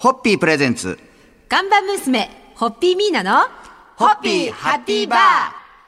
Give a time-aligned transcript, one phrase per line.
[0.00, 0.98] ホッピープレゼンツ。
[1.46, 3.46] 看板娘、ホッピーミーナの、
[3.96, 5.20] ホッピーハッピーバー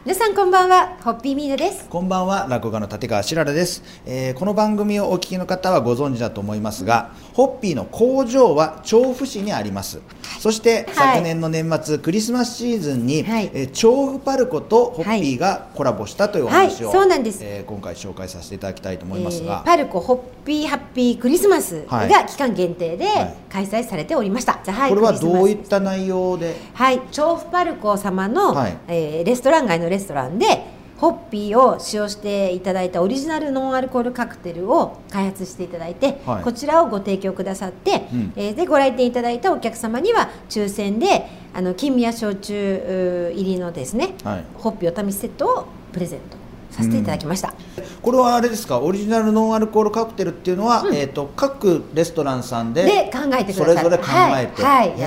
[0.04, 1.88] 皆さんこんばんは、ホッピーミーナです。
[1.88, 10.00] こんばんは落語家の立川しららです、えーこの番組をお聞きの方はご存知だと思いますがホッピーの工場は調布市にあります。
[10.38, 11.16] そして、はい。
[11.16, 13.50] 昨年の年末クリスマスシーズンに、はい。
[13.54, 17.38] えー調布パルコとホッピーがコラボしたというお話を、はいそうなんです。
[17.42, 22.08] えー今回紹介させていただきたいと思えいますが、ーパルコホッピーハッピークリスマスはい。
[22.08, 23.34] が期間限定ではい。
[23.48, 24.60] 開催されておりました。
[24.64, 26.54] はいこれはどういった内容で？
[26.74, 28.76] はい、調布パルコ様の、はい。
[28.88, 36.44] えーレストラン街のレストランでホッピーを使用していただいたオリジナルノンアルコールカクテルを開発していただいて、はい。
[36.44, 38.32] こちらをご提供くださって、うん。
[38.36, 44.44] えーでご来店いただいたお客様には抽選であの金宮焼酎入りのですね、はい。
[44.54, 46.36] ホッピーお試しセットをプレゼント
[46.70, 47.52] させていただきました。
[48.00, 48.78] これはあれですか？
[48.78, 54.04] オリジナルノンアルコールカクテルっていうのは、えー、と各レストランさんでで考えてくださるそれぞれ考
[54.38, 54.90] えて、はい。
[54.90, 55.00] はい。
[55.00, 55.06] や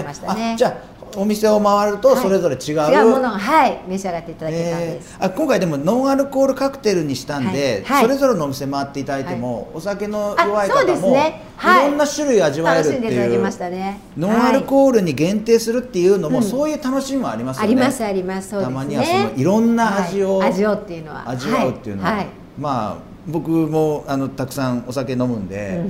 [0.00, 0.54] ってましたね。
[0.54, 2.22] あじゃあお店を回るとはい。
[2.22, 3.80] それぞれ違う、違うものをはい。
[3.88, 5.16] 召し上がっていただけたんです。
[5.18, 5.26] えー。
[5.26, 7.96] あ今回でもノンアルコールカクテルにしたんで、はい。
[7.96, 8.02] はい。
[8.04, 11.42] それぞれのお店回っていただいても、お酒のあ弱いそうで方も、すね。
[11.56, 11.86] はい。
[11.86, 14.00] いろんな種類味わえるっていうきましたね。
[14.16, 16.44] ノンアルコールに限定するっていうのも、うん。
[16.44, 17.68] そういう楽しみもありますよね。
[17.68, 18.56] ありますあります。
[18.56, 18.62] ね。
[18.62, 22.18] たまにはそのいろんな味を、はい味をっていうのは味わうっていうのは、はい。
[22.18, 22.26] はい。
[22.58, 22.96] まあ
[23.26, 25.84] 僕もあのたくさんお酒飲むんで、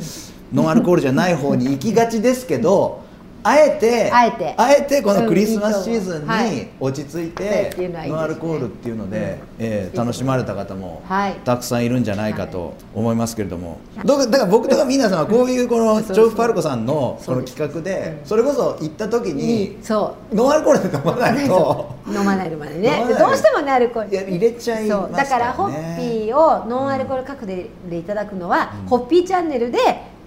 [0.52, 3.04] ノンアルコールじゃない方に行きがちですけど
[3.46, 4.54] あえてあえて。
[4.56, 11.34] あえてこのクリスマスシーズンに落ち着いはいてノンアルコールっていうので、えー楽しまれた方もはい。
[11.44, 21.94] たくさんいるんじゃないかと思いますけれども、だから僕とか皆さんはこういうこの調布パルコさんのこの企画でそれこそ行った時にそノンアルコールで飲まないと。
[22.06, 22.12] う。
[22.12, 22.90] 飲まないまで飲ね。
[22.90, 23.08] まない。
[23.08, 24.30] でどうしてもねアルコール。
[24.30, 29.78] 入れちゃいますからホからねッピーをノンアルコールカクテルでいただくのは、ホッピーチャンネルで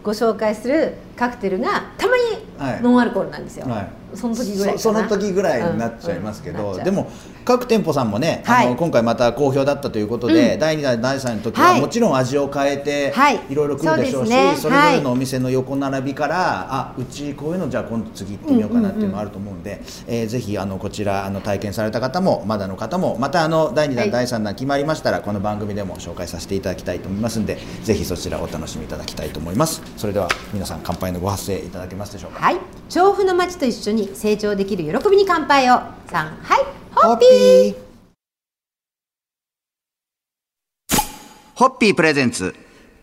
[0.04, 2.14] ご紹介するカクテルがたま
[2.58, 2.78] はい。
[2.78, 6.78] にノンアルコールなんですよ、はいその時ぐらいそその時ぐらいになっちゃいますけど、うん。
[6.78, 7.10] うんでも
[7.46, 8.68] 各店舗さんもね、はい。
[8.68, 10.60] あの今回また好評だったということで、うん。
[10.60, 11.82] 第2弾第3弾の時ははい。
[11.82, 13.40] もちろん味を変えて、はい。
[13.50, 24.12] いろいろ来るでしょうしそれぞれのお店の横並びから、あうちこういうのじゃあ今度次行ってみようかなっていうのがあると思うんで、えーぜひあのこちらあの体験された方もまだの方もまたあの第2弾、はい。
[24.12, 29.82] 第3弾決まりましたらこの番組でも紹介させていただきたいと思いますんでぜひそちらお楽しみいただきたいと思います。
[29.98, 32.42] それでは皆さん乾杯のご発声いただけますでしょうか？
[32.42, 32.58] はい。
[32.90, 35.74] 調布の街と一緒に成長できる喜びに乾杯を。
[35.74, 35.82] 3
[36.14, 36.66] はい。
[36.96, 37.74] ホッピー。
[37.74, 37.76] ー
[41.56, 42.56] ホッピープレゼンツ。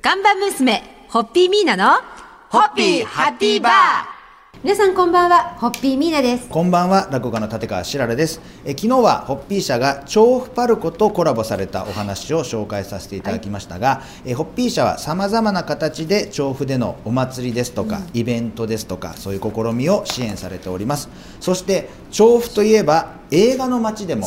[0.03, 2.01] 看板娘ホッピーミーナの
[2.49, 4.16] ホッピーハッピーバー
[4.65, 6.49] 皆さんこんばんはホッピーミーナです。
[6.49, 8.41] こんばんは落語家の立川しららです。
[8.65, 21.11] え昨日はホッピー社が調布パルコとコラボされたお話を紹介させていただきましたが、えホッピー社はさまざまな形で調布でのお祭りですとか、イベントですとかそういう試みを支援されております。
[21.39, 24.27] そして調布といえば映画の街でも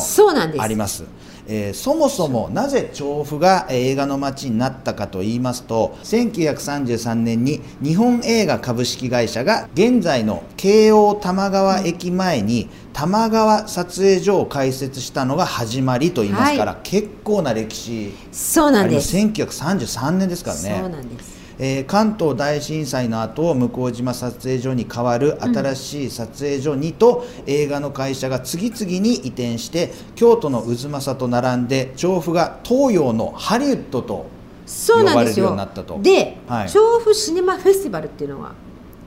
[0.58, 1.04] あります
[1.52, 18.12] えーそもそもなぜ調布がえー映画の街になったかと言いますと1933年に日本映画株式会社が現在の京王多摩川駅前に多摩川撮影所を開設したのが始まりと言いますから、は結構な歴史。
[18.32, 19.16] そうなんです。
[19.16, 20.78] 1933年ですからね。
[20.80, 34.26] そうなんですえー関東大震災の後向島撮影所に代わる新しい撮影所にと、映画の会社が次々に移転して京都の渦政と並んで調布が東洋のハリウッドと
[34.64, 35.98] そうなんです呼ばれるようよになったと。
[36.00, 36.70] で、はい。
[36.70, 38.52] 調布シネマフェスティバルっていうのが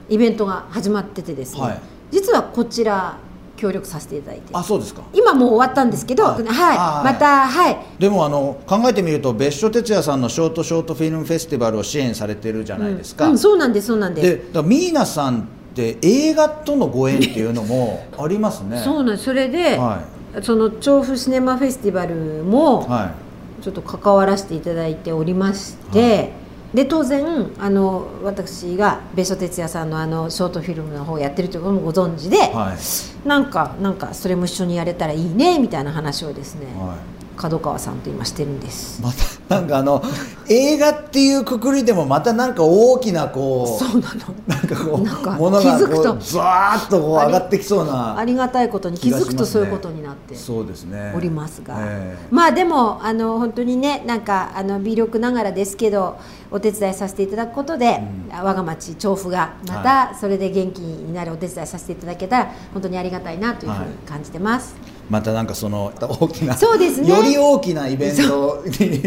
[0.08, 1.80] イベントが始まっててですね、はい。
[2.12, 3.18] 実はこちら
[3.56, 4.50] 協力させていただいて。
[4.52, 5.02] あそうですか。
[5.12, 7.76] 今もう終わったんですけど、あはい、あまたはい。
[7.98, 14.52] でもあの考えてみると別所哲也さんのショートショートフィルムフェスティバルを支援されてるじゃないですか、うん、そうなんですそうなんです。
[14.52, 15.44] でミーナさんっ
[15.74, 18.80] て映画とのご縁っていうのも ありますね。
[18.84, 19.24] そうなんです。
[19.24, 20.00] それで、は
[20.42, 23.24] その調布シネマフェスティバルもはい。
[23.64, 26.32] ちょっと関わらせていただいておりまして、
[26.74, 33.28] で当然あの私が別所哲也さんのあのショートフィルムの方をやってるということもご存知で、はい。
[33.28, 39.02] なんかなんかそれも一緒にやれたらいいねみたいな話をですね、はい角川さんと今してるんです。
[39.02, 40.02] またなんかあの
[40.48, 44.34] 映画っていうくくりでもまたなんか大きなこうそうなの。
[44.46, 51.12] なんかこうなんかものがことうザーッとこう上がってきそうなありがたいことに気づくとそういうことになってそうですね。
[51.16, 52.26] おりますが、ええ。
[52.30, 56.18] まあでもあの本当にねなんかあの微力ながらですけど
[56.50, 64.93] お手伝いさせていただくことで、我が町調布がまたそれで元気になるお手伝いさせていただけたら本当にありがたいなというふうに感じてます。
[65.10, 67.08] またなんかその大きなそうですね。
[67.08, 69.02] より大きなイベントに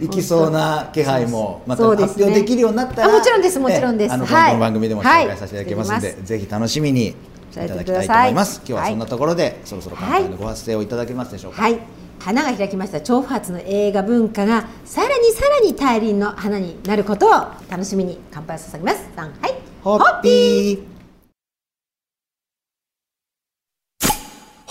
[0.02, 4.10] 行きそうな気配もまた発表できるようになったら、あもちろんですもちろんです。
[4.10, 4.48] えあのはい。
[4.48, 6.16] この番組でも紹介させていただきますので、はい。
[6.24, 7.14] ぜひ楽しみにい
[7.54, 8.06] ただきたい。
[8.06, 8.62] と思います。
[8.66, 11.62] 今日はそんなところで、そろそろ乾杯のご発声をいただけますでしょうか？
[11.62, 11.78] はい。
[12.18, 17.30] 花が開きました調布発の映画文化がさらにさらに大輪の花になることを
[17.68, 18.98] 楽しみに乾杯を捧げます。
[19.16, 19.54] さんはい。
[19.82, 20.91] ホッピー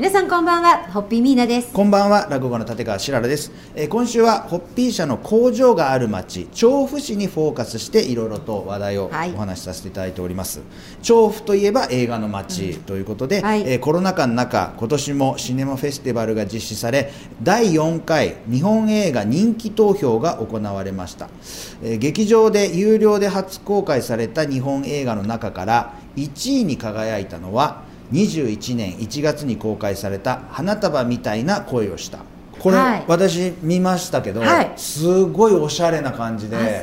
[0.00, 1.74] 皆さんこんばんはホッピーミーナです。
[1.74, 9.32] こんばんは落語家の立川しららです、えー今週はホッピー社の工場がある町調布市にフォーカスしていろいろと話題をはい。
[9.34, 10.62] お話しさせていただいております、
[11.02, 13.60] 調布といえば映画の街ということで、はい。
[13.70, 17.12] えーコロナ禍の中今年もシネマフェスティバルが実施され
[17.42, 21.28] 第4回日本映画人気投票が行われました、
[21.82, 32.18] えー劇場で有料で初公開された日本映画の中から1位に輝いたのは21年1月に公開された「花束みたいな恋をした」
[32.60, 33.04] これ、はい。
[33.08, 34.72] 私見ましたけど、はい。
[34.76, 36.82] すごいおしゃれな感じで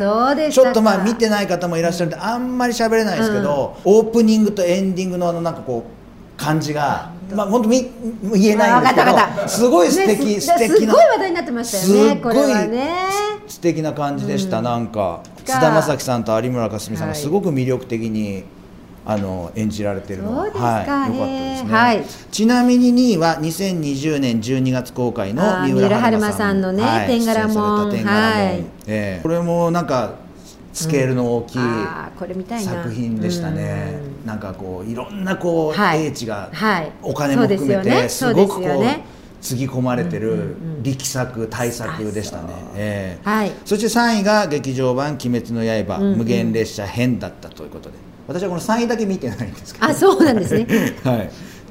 [0.51, 7.89] ちょっとまあ見てない方もいらっしゃるんであんまり喋れないですけど、オープニングとエンディングのあのなんかこう感じがまあ本当み
[8.33, 12.89] 言えないんですけどすごい素敵、ね素敵なすごい話題になってましたよねすっごいこれはね
[13.47, 18.43] 素敵な感じでした、なんかが菅田将暉さんと有村架純さんがはいすごく魅力的に、
[19.09, 20.43] あの演じられてるのは。
[20.43, 22.03] い、よかったですね、はい。
[22.29, 26.59] ちなみに2位は2020年12月公開の三浦春馬さん。
[26.59, 27.07] のねはい。
[27.07, 28.59] 天柄門出演された天柄門はい。
[28.59, 29.19] ええ。
[29.23, 30.15] これもなんか
[30.73, 36.07] スケールの大きい、作品でしたね、なんかこういろんなこう、はい。
[36.07, 36.91] 英知が、はい。
[37.01, 39.05] お金も含めてすごくこうね。
[39.39, 42.43] つぎ込まれてる力作大作でしたね、
[42.75, 43.29] ええ。
[43.29, 43.51] はい。
[43.63, 46.17] そして3位が劇場版「鬼滅の刃、うんうん。
[46.17, 47.95] 無限列車編」だったということで
[48.27, 49.85] 私はこの3位だけ見てないんですけど。
[49.85, 50.67] あそうなんですね。
[51.03, 51.29] はい。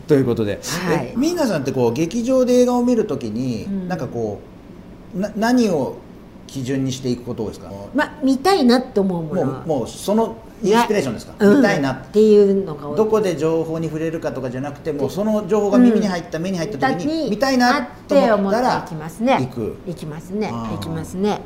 [0.08, 1.06] ということで、はい。
[1.12, 3.88] え皆さんってこう劇場で映画を見るときに、うん。
[3.88, 4.40] なんかこ
[5.14, 5.96] うな何を
[6.46, 7.70] 基準にしていくことですか？
[7.94, 9.44] まあ見たいなって思うもの。
[9.44, 11.56] もはうもうそのインスピレーションですか、うん。
[11.58, 11.92] 見たいな。
[11.92, 19.36] っていうのがどこで情報に触れるかとかじゃなくてもうその情報が耳に入った、目に入った時に見たいなとって思ったら行きますね。
[19.40, 19.76] 行く。
[19.86, 20.50] 行きますね。
[20.50, 21.40] 行きますね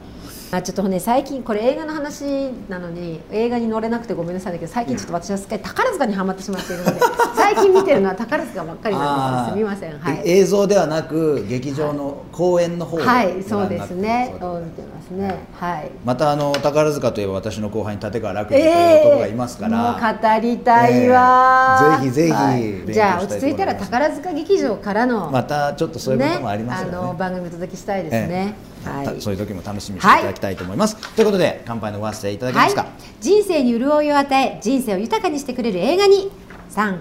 [0.52, 2.24] あちょっとね最近これ映画の話
[2.68, 7.00] なのに映画に乗れなくてごめんなさいだけど最近ちょっと私はすっかり宝塚にはまってしまっているので
[7.36, 9.52] 最近見てるのは宝塚ばっかりなんです。
[9.52, 9.98] すみません。
[9.98, 10.22] はい。
[10.24, 14.34] 映像ではなく劇場の公演の方をはいごそうですね。
[14.40, 15.10] そうで見てます。
[15.10, 15.34] ね。
[15.58, 15.90] はい。
[16.04, 22.92] またあの宝塚といえば私の後輩に立川楽園という男がいますから、もう語りたいわ、ええぜひぜひはい。
[22.92, 26.96] じゃあ落ち着いたら宝塚劇場からの、またちょっとそういうこともありますよね。
[26.96, 29.06] あの番組お届けしたいですね、はい。
[29.06, 32.90] たそういう時も楽しみにしていただきたいと思います、ということで乾杯のご発声いただけますか、はい、
[33.20, 36.30] 人生に潤いを与え人生を豊かにしてくれる映画に
[36.70, 37.00] 3はい。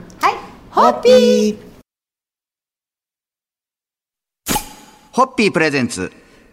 [0.72, 1.54] ホッピー。
[1.54, 1.58] ー
[5.12, 6.12] ホッピープレゼンツ。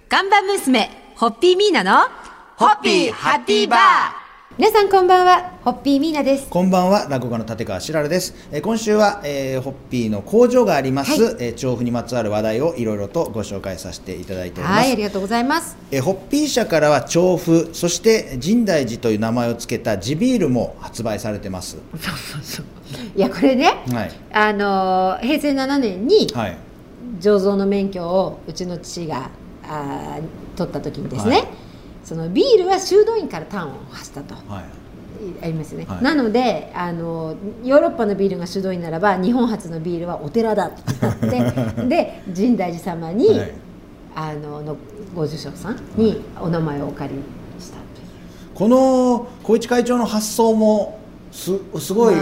[0.09, 2.09] 看板娘ホッピーミーナの
[2.57, 4.26] ホッピーハッピーバー
[4.59, 6.49] 皆さんこんばんはホッピーミーナです。
[6.49, 11.37] こんばんは落語家の立川しららです、えー今週は、えーホッピーの工場があります、はい。
[11.41, 15.77] えー調布にまつわる話題をいろいろとご紹介させていただいております、はいありがとうございます。
[15.91, 21.77] えーホッピー社からは調布そして深大寺という名前を付けた地ビールも発売されてます。
[23.15, 24.11] いやこれね、はい。
[24.33, 26.57] あのー平成7年にはい。
[27.21, 29.29] 醸造の免許をうちの父が
[29.69, 31.47] あー取った時にですね、はい
[32.07, 34.37] そのビールは修道院から端を発したと。
[34.49, 34.65] はい。
[35.43, 36.03] ありますよね、はい。
[36.05, 43.53] なのであのヨーロッパのビールが主導にならば日本初のビールはお寺だってなって で深大寺様に、はい。
[44.15, 44.77] あのの
[45.15, 47.87] ご住職さんにお名前をお借りしたという。
[48.55, 50.99] この小市会長の発想も
[51.33, 52.15] すすごい、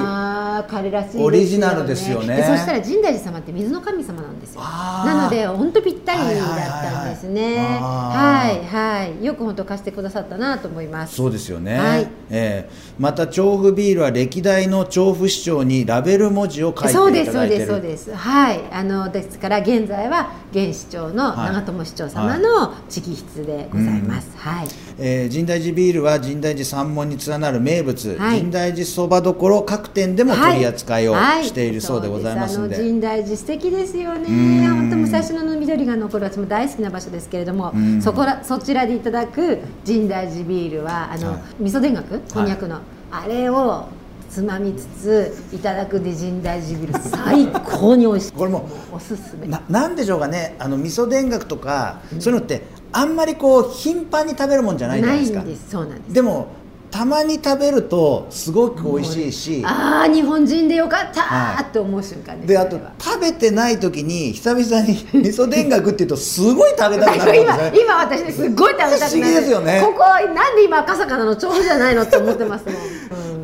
[0.54, 1.24] まあ彼らしいね。
[1.24, 2.36] オリジナルですよね。
[2.36, 4.60] でそしたら深大寺様って水の神様なんですよ。
[4.60, 7.56] なので本当ぴったりだったんですね。
[7.80, 9.24] ははいいはい。
[9.24, 11.16] よく本当貸してくださったなと思います。
[11.16, 12.02] そうですよね、はい。
[12.30, 12.70] ええ。
[12.98, 18.14] また調布ビールは歴代の調布市長にラベル文字を書いていそうたですそうですそうです。
[18.14, 18.60] はい。
[18.72, 21.52] あのですから現在は現市長のはい。
[21.54, 24.68] 長友市長様の直筆でございます、はい。
[24.98, 28.38] えー深大寺ビールは深大寺三門に連なる名物、はい。
[28.38, 34.22] 深大寺そばどころ各店でも取り扱いをはいしているそうでございますんで,、そうすあの深大寺素敵ですよん。
[34.22, 38.02] ね本当武蔵野の緑が残る私も大好きな場所ですけれどもうん。
[38.02, 41.40] そこらそちらでいただく深大寺ビールはあの、はい。
[41.64, 42.78] 味噌田楽こんにゃくの、
[43.10, 43.86] あれを
[44.30, 48.32] つまみつついただくで深大寺ビール最高に美味しい。
[48.36, 49.46] これもおすすめ。
[49.46, 55.40] ななんでしょうかねあの味噌田楽とか、そういうのってあんまりこう頻繁に食べるもんじゃないじゃないですか。
[55.40, 55.70] んです。
[55.70, 56.12] そうなんです。
[56.12, 56.48] でも
[56.94, 61.64] たまに食べるとすごく美味しいしああ日本人でよかったはい。
[61.64, 62.46] ーって思う瞬間です。
[62.46, 69.10] であと食べてない時に久々に味噌田楽っていうとすごい食べたくなるんです今ね今私ねすっごい食べたくなる。
[69.10, 69.82] 不思議ですよね。
[69.84, 72.74] ここなんで今赤坂なの調布じゃないのって思ってますもん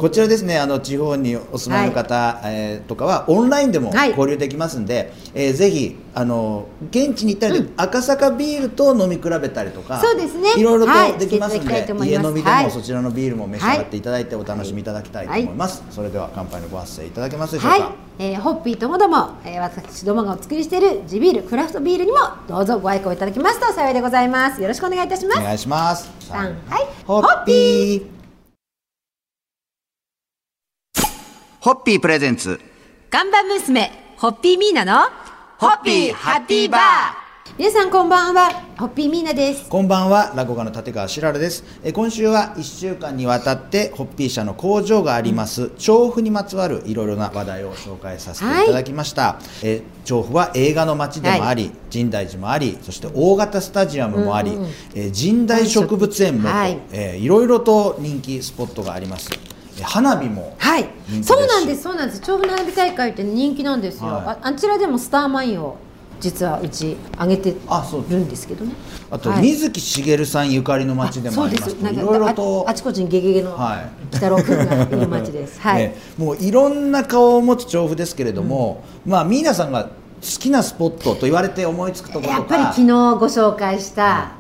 [0.01, 4.11] こちらですねあの地方にお住まいの方、えーとかはオンラインでもはい。
[4.11, 10.55] 交流できますんで、えーぜひあの現地に行ったりで、赤坂ビールと飲み比べたりとかそうですね。
[10.57, 11.13] いろいろはい。
[11.13, 12.65] とできますんしていただきたで、いと思い家飲みではい。
[12.65, 23.61] もそちらのビールも召し上がっていただいてお楽しみいただきたいと思います、それでは乾杯のご発声いただけますでしょうか、はい、えーホッピーともども、えー私どもがお作りしている地ビールクラフトビールにもどうぞご愛顧いただきます。
[23.61, 24.61] と幸いでございます。
[24.61, 25.41] よろしくお願いいたします。
[25.41, 26.11] お願いします。
[26.31, 26.55] はい。
[27.07, 28.20] ホッピー
[31.61, 32.59] ホッピープレゼンツ。
[33.11, 35.11] 看板娘ホッピーミーナの
[35.59, 36.81] ホッピーハッピーバー。
[37.59, 38.49] 皆さんこんばんは
[38.79, 39.69] ホッピーミーナです。
[39.69, 41.63] こんばんは落語家の立川しららです。
[41.83, 48.67] えー今週は1週間にわたってホッピー社の工場があります、調布にまつわるいろいろな話題を紹介させてい。
[48.67, 54.53] ただきました、えー調布は映画の街でもあり、深大寺もありそして大型スタジアムもあり、
[54.95, 56.79] えー神代植物園も、はい。
[56.91, 59.29] えーいろいろと人気スポットがあります。
[59.31, 59.50] えー
[59.85, 60.89] 花火もはい。
[61.23, 62.21] そうなんですそうなんです。
[62.21, 64.25] 調布花火大会って人気なんですよ、はい。
[64.27, 65.77] ああちらでもスターマインを
[66.21, 68.73] 実はうち上げてあそうるんですけどね。
[69.11, 69.43] あと、はい。
[69.43, 71.83] 水木しげるさんゆかりの街でもありますそうです。
[71.85, 74.17] なんかいろいろとああちこちにゲゲゲのはい。
[74.17, 75.61] 北郎君がいる街です。
[75.63, 82.93] はい、ね、もういろんな顔を持つ調布ですけれども、まあミーナさんが好きなスポットと言われて思いつくところやっぱり昨日ご
[83.27, 84.33] 紹介した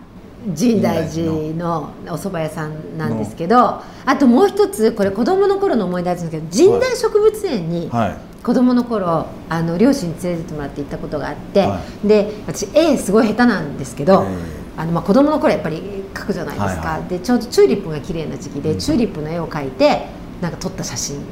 [0.54, 8.30] 深大寺のお蕎麦屋さんなんですけどあともう一つこれ子供の頃の思い出なんですけど神代植物園にはい。
[8.42, 15.82] 子供の頃あの両親に連れてってもらって行ったことがあって、はで私絵すごい下手なんですけど、えあのまあ子供の頃やっぱり
[16.14, 17.08] 描くじゃないですか、はいはい。
[17.08, 20.06] でちょうどチューリップが綺麗な時期で、チューリップの絵を描いて
[20.40, 21.24] なんか撮った写真が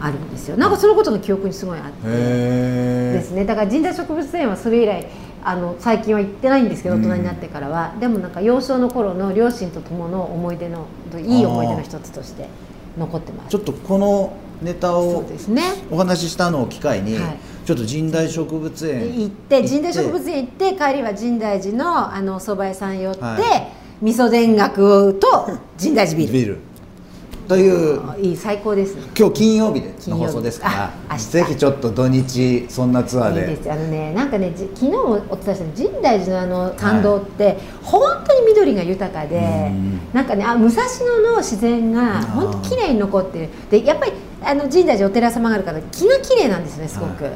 [0.00, 0.56] あるんですよ。
[0.56, 1.98] なんかそのことの記憶にすごいあって。
[2.04, 3.44] へですね。
[3.44, 5.06] だから神代植物園はそれ以来
[5.48, 7.02] あの最近は行ってないんですけどうん。
[7.02, 10.86] 大人になってからは、でもなんか幼少の頃の両親と共の思い出の
[11.16, 12.48] いい思い出の一つとして
[12.98, 13.50] 残ってます。
[13.50, 15.62] ちょっとこのネタそをうですね。
[15.88, 17.38] お話ししたのを機会に、はい。
[17.64, 23.72] ちょっと神代植物園行って神代植物園行って帰りは神代寺のあのお蕎麦屋さん寄って、はい。
[24.02, 26.32] 味噌田楽と神代寺ビール。
[26.32, 26.58] ビール
[27.46, 28.08] という。
[28.08, 28.96] あいい最高です。
[28.96, 31.16] ね今日金曜日での放送ですから。
[31.16, 33.40] ぜひちょっと土日そんなツアーで。
[33.40, 33.72] いいです。
[33.72, 39.36] あのねなんかねじ昨日もお伝えした神代寺のあの参道って、本当に緑が豊かで
[39.70, 40.00] うん。
[40.12, 40.82] なんかねあ武蔵
[41.22, 42.30] 野の自然がー。
[42.32, 43.48] 本当綺麗に残ってる。
[43.70, 44.12] でやっぱり
[44.42, 47.24] あの神代寺お寺様があるから木が綺麗なんですねすごく。
[47.24, 47.32] はい、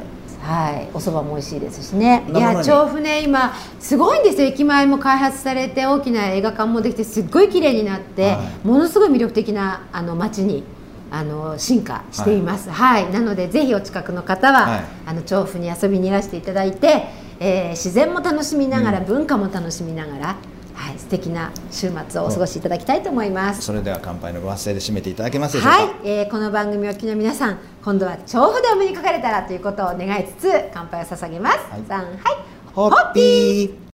[0.93, 2.23] お蕎麦も美味しいですしね。
[2.29, 4.47] いや、調布ね、今すごいんですよ。
[4.47, 10.63] 駅前も開発されて、大きな映画館もできて、すっごい綺麗になって、はものすごい魅力的なあの街に
[11.11, 12.69] あの進化しています。
[12.69, 14.83] はい、なのでぜひお近くの方は、はい。
[15.05, 17.05] あの調布に遊びにいらしていただいて、
[17.39, 19.05] えー自然も楽しみながら、うん。
[19.05, 20.35] 文化も楽しみながら、
[21.11, 23.61] 敵な週末をお過ごしいただきたいと思います。
[23.61, 25.77] それでは乾杯のご発声で締めていただけますでしょうか？
[25.77, 31.57] はい、えーこの番組をお聞きの皆さん、今度は調布でお目にかかれたらということを願いつつ乾杯を捧げます。
[31.69, 31.83] はい。
[31.87, 32.15] さんはい、
[32.73, 33.80] ホッピー